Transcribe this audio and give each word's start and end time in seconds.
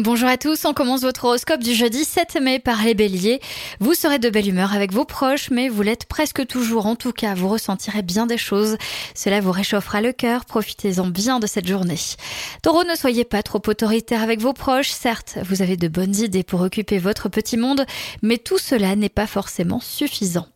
Bonjour 0.00 0.28
à 0.28 0.36
tous, 0.36 0.64
on 0.64 0.74
commence 0.74 1.00
votre 1.00 1.24
horoscope 1.24 1.60
du 1.60 1.74
jeudi 1.74 2.04
7 2.04 2.40
mai 2.40 2.60
par 2.60 2.84
les 2.84 2.94
béliers. 2.94 3.40
Vous 3.80 3.94
serez 3.94 4.20
de 4.20 4.30
belle 4.30 4.46
humeur 4.46 4.72
avec 4.72 4.92
vos 4.92 5.04
proches, 5.04 5.50
mais 5.50 5.68
vous 5.68 5.82
l'êtes 5.82 6.04
presque 6.04 6.46
toujours. 6.46 6.86
En 6.86 6.94
tout 6.94 7.10
cas, 7.10 7.34
vous 7.34 7.48
ressentirez 7.48 8.02
bien 8.02 8.24
des 8.24 8.38
choses. 8.38 8.76
Cela 9.16 9.40
vous 9.40 9.50
réchauffera 9.50 10.00
le 10.00 10.12
cœur. 10.12 10.44
Profitez-en 10.44 11.08
bien 11.08 11.40
de 11.40 11.48
cette 11.48 11.66
journée. 11.66 11.98
Taureau, 12.62 12.84
ne 12.84 12.94
soyez 12.94 13.24
pas 13.24 13.42
trop 13.42 13.60
autoritaire 13.66 14.22
avec 14.22 14.40
vos 14.40 14.52
proches. 14.52 14.90
Certes, 14.90 15.36
vous 15.42 15.62
avez 15.62 15.76
de 15.76 15.88
bonnes 15.88 16.14
idées 16.14 16.44
pour 16.44 16.60
occuper 16.60 16.98
votre 16.98 17.28
petit 17.28 17.56
monde, 17.56 17.84
mais 18.22 18.38
tout 18.38 18.58
cela 18.58 18.94
n'est 18.94 19.08
pas 19.08 19.26
forcément 19.26 19.80
suffisant. 19.80 20.46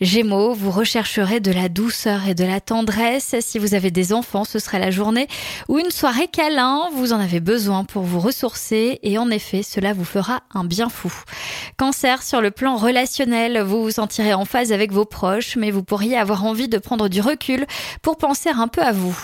Gémeaux, 0.00 0.54
vous 0.54 0.70
rechercherez 0.70 1.40
de 1.40 1.52
la 1.52 1.68
douceur 1.68 2.26
et 2.26 2.34
de 2.34 2.44
la 2.44 2.60
tendresse. 2.60 3.34
Si 3.40 3.58
vous 3.58 3.74
avez 3.74 3.90
des 3.90 4.14
enfants, 4.14 4.44
ce 4.44 4.58
sera 4.58 4.78
la 4.78 4.90
journée 4.90 5.28
ou 5.68 5.78
une 5.78 5.90
soirée 5.90 6.26
câlin. 6.26 6.88
Vous 6.94 7.12
en 7.12 7.20
avez 7.20 7.40
besoin 7.40 7.84
pour 7.84 8.04
vous 8.04 8.18
ressourcer 8.18 8.98
et 9.02 9.18
en 9.18 9.30
effet, 9.30 9.62
cela 9.62 9.92
vous 9.92 10.06
fera 10.06 10.42
un 10.54 10.64
bien 10.64 10.88
fou. 10.88 11.12
Cancer, 11.76 12.22
sur 12.22 12.40
le 12.40 12.50
plan 12.50 12.76
relationnel, 12.76 13.60
vous 13.60 13.82
vous 13.82 13.90
sentirez 13.90 14.32
en 14.32 14.46
phase 14.46 14.72
avec 14.72 14.90
vos 14.90 15.04
proches, 15.04 15.56
mais 15.56 15.70
vous 15.70 15.82
pourriez 15.82 16.16
avoir 16.16 16.44
envie 16.44 16.68
de 16.68 16.78
prendre 16.78 17.08
du 17.08 17.20
recul 17.20 17.66
pour 18.00 18.16
penser 18.16 18.48
un 18.48 18.68
peu 18.68 18.82
à 18.82 18.92
vous. 18.92 19.16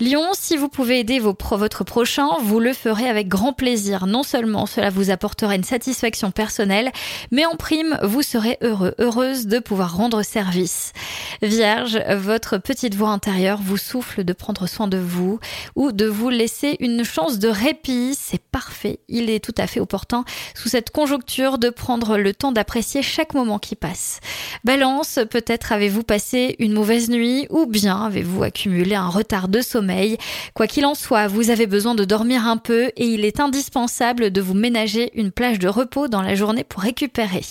Lion, 0.00 0.28
si 0.32 0.56
vous 0.56 0.68
pouvez 0.68 1.00
aider 1.00 1.18
votre 1.18 1.84
prochain, 1.84 2.28
vous 2.40 2.60
le 2.60 2.72
ferez 2.72 3.08
avec 3.08 3.28
grand 3.28 3.52
plaisir. 3.52 4.06
Non 4.06 4.22
seulement 4.22 4.64
cela 4.64 4.88
vous 4.88 5.10
apportera 5.10 5.54
une 5.54 5.64
satisfaction 5.64 6.30
personnelle, 6.30 6.92
mais 7.30 7.44
en 7.44 7.56
prime, 7.56 7.98
vous 8.02 8.22
serez 8.22 8.56
heureux, 8.62 8.94
heureuse 8.98 9.46
de 9.46 9.58
pouvoir 9.64 9.96
rendre 9.96 10.22
service. 10.22 10.92
Vierge, 11.42 11.98
votre 12.16 12.58
petite 12.58 12.94
voix 12.94 13.10
intérieure 13.10 13.60
vous 13.62 13.76
souffle 13.76 14.24
de 14.24 14.32
prendre 14.32 14.66
soin 14.66 14.86
de 14.86 14.98
vous 14.98 15.40
ou 15.74 15.92
de 15.92 16.06
vous 16.06 16.30
laisser 16.30 16.76
une 16.80 17.04
chance 17.04 17.38
de 17.38 17.48
répit. 17.48 18.16
C'est 18.18 18.42
parfait. 18.42 19.00
Il 19.08 19.30
est 19.30 19.44
tout 19.44 19.54
à 19.58 19.66
fait 19.66 19.80
opportun 19.80 20.24
sous 20.54 20.68
cette 20.68 20.90
conjoncture 20.90 21.58
de 21.58 21.70
prendre 21.70 22.16
le 22.16 22.32
temps 22.32 22.52
d'apprécier 22.52 23.02
chaque 23.02 23.34
moment 23.34 23.58
qui 23.58 23.74
passe. 23.74 24.20
Balance, 24.64 25.18
peut-être 25.30 25.72
avez-vous 25.72 26.02
passé 26.02 26.56
une 26.58 26.72
mauvaise 26.72 27.08
nuit 27.08 27.46
ou 27.50 27.66
bien 27.66 28.04
avez-vous 28.04 28.42
accumulé 28.42 28.94
un 28.94 29.08
retard 29.08 29.48
de 29.48 29.60
sommeil. 29.60 30.18
Quoi 30.54 30.66
qu'il 30.66 30.86
en 30.86 30.94
soit, 30.94 31.26
vous 31.26 31.50
avez 31.50 31.66
besoin 31.66 31.94
de 31.94 32.04
dormir 32.04 32.46
un 32.46 32.56
peu 32.56 32.90
et 32.96 33.06
il 33.06 33.24
est 33.24 33.40
indispensable 33.40 34.30
de 34.30 34.40
vous 34.40 34.54
ménager 34.54 35.10
une 35.14 35.32
plage 35.32 35.58
de 35.58 35.68
repos 35.68 36.08
dans 36.08 36.22
la 36.22 36.34
journée 36.34 36.64
pour 36.64 36.82
récupérer. 36.82 37.42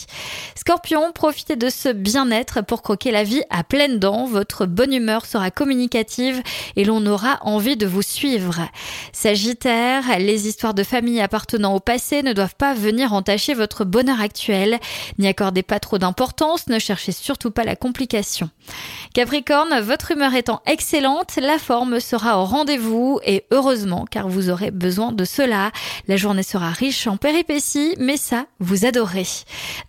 Scorpion, 0.55 1.11
profitez 1.13 1.55
de 1.55 1.69
ce 1.69 1.89
bien-être 2.03 2.61
pour 2.61 2.81
croquer 2.81 3.11
la 3.11 3.23
vie 3.23 3.41
à 3.49 3.63
pleines 3.63 3.97
dents. 3.97 4.25
Votre 4.25 4.65
bonne 4.65 4.93
humeur 4.93 5.25
sera 5.25 5.49
communicative 5.49 6.43
et 6.75 6.83
l'on 6.83 7.05
aura 7.05 7.39
envie 7.41 7.77
de 7.77 7.87
vous 7.87 8.01
suivre. 8.01 8.67
Sagittaire, 9.13 10.19
les 10.19 10.47
histoires 10.47 10.73
de 10.73 10.83
famille 10.83 11.21
appartenant 11.21 11.73
au 11.73 11.79
passé 11.79 12.21
ne 12.21 12.33
doivent 12.33 12.55
pas 12.55 12.73
venir 12.73 13.13
entacher 13.13 13.53
votre 13.53 13.85
bonheur 13.85 14.19
actuel. 14.21 14.79
N'y 15.17 15.27
accordez 15.27 15.63
pas 15.63 15.79
trop 15.79 15.97
d'importance, 15.97 16.67
ne 16.67 16.77
cherchez 16.77 17.13
surtout 17.13 17.51
pas 17.51 17.63
la 17.63 17.75
complication. 17.75 18.49
Capricorne, 19.13 19.79
votre 19.79 20.11
humeur 20.11 20.35
étant 20.35 20.61
excellente, 20.65 21.37
la 21.37 21.57
forme 21.57 21.99
sera 21.99 22.39
au 22.39 22.45
rendez-vous 22.45 23.19
et 23.25 23.45
heureusement 23.51 24.05
car 24.09 24.27
vous 24.27 24.49
aurez 24.49 24.71
besoin 24.71 25.11
de 25.11 25.23
cela. 25.23 25.71
La 26.07 26.17
journée 26.17 26.43
sera 26.43 26.69
riche 26.69 27.07
en 27.07 27.15
péripéties, 27.15 27.95
mais 27.97 28.17
ça, 28.17 28.45
vous 28.59 28.85
adorez. 28.85 29.27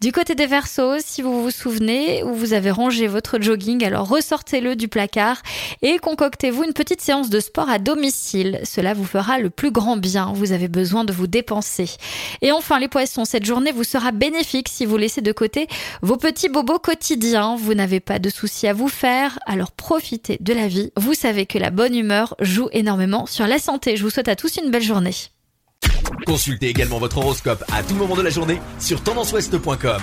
Du 0.01 0.12
côté 0.12 0.34
des 0.34 0.47
Verseaux, 0.47 0.99
si 0.99 1.23
vous 1.23 1.43
vous 1.43 1.51
souvenez 1.51 2.03
où 2.24 2.34
vous 2.34 2.52
avez 2.52 2.70
rangé 2.70 3.06
votre 3.06 3.41
jogging, 3.41 3.84
alors 3.84 4.08
ressortez-le 4.08 4.77
du 4.77 4.88
placard 4.88 5.42
et 5.83 5.98
concoctez-vous 5.98 6.64
une 6.64 6.72
petite 6.72 7.00
séance 7.00 7.30
de 7.30 7.41
sport 7.41 7.69
à 7.69 7.78
domicile. 7.78 8.60
Cela 8.64 8.94
vous 8.94 9.05
fera 9.05 9.38
le 9.38 9.50
plus 9.50 9.70
grand 9.70 9.97
bien. 9.97 10.32
Vous 10.34 10.53
avez 10.53 10.69
besoin 10.69 11.04
de 11.04 11.12
vous 11.12 11.26
dépenser. 11.26 11.91
Et 12.43 12.53
enfin, 12.53 12.78
les 12.78 12.88
poissons, 12.88 13.25
cette 13.25 13.44
journée 13.44 13.72
vous 13.72 13.84
sera 13.84 14.12
bénéfique 14.12 14.69
si 14.69 14.87
vous 14.87 14.97
laissez 14.97 15.20
de 15.20 15.32
côté 15.32 15.66
vos 16.03 16.16
petits 16.16 16.48
bobos 16.48 16.78
quotidiens. 16.78 17.56
Vous 17.56 17.75
n'avez 17.75 18.00
pas 18.00 18.19
de 18.19 18.31
soucis 18.31 18.66
à 18.66 18.72
vous 18.72 18.88
faire, 18.88 19.38
alors 19.47 19.72
profitez 19.72 20.38
de 20.41 20.53
la 20.53 20.69
vie. 20.69 20.93
Vous 20.97 21.14
savez 21.14 21.47
que 21.47 21.59
la 21.59 21.70
bonne 21.70 21.94
humeur 21.94 22.34
joue 22.41 22.69
énormément 22.72 23.26
sur 23.26 23.47
la 23.47 23.59
santé. 23.59 23.97
Je 23.97 24.03
vous 24.03 24.10
souhaite 24.10 24.28
à 24.28 24.37
tous 24.37 24.56
une 24.56 24.70
belle 24.70 24.82
journée. 24.82 25.14
Consultez 26.26 26.69
également 26.69 26.98
votre 26.98 27.19
horoscope 27.19 27.64
à 27.72 27.82
tout 27.82 27.94
moment 27.94 28.16
de 28.16 28.22
la 28.22 28.31
journée 28.31 28.60
sur 28.78 29.03
tendanceouest.com. 29.03 30.03